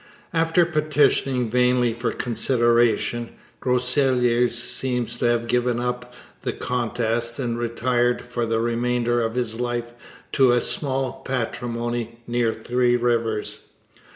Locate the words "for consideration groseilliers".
1.93-4.53